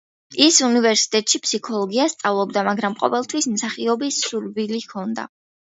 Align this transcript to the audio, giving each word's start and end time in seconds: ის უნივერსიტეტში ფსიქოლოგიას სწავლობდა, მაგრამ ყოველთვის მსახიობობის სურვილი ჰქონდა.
ის 0.43 0.55
უნივერსიტეტში 0.67 1.41
ფსიქოლოგიას 1.43 2.17
სწავლობდა, 2.17 2.65
მაგრამ 2.71 2.99
ყოველთვის 3.05 3.51
მსახიობობის 3.55 4.23
სურვილი 4.27 4.85
ჰქონდა. 4.89 5.33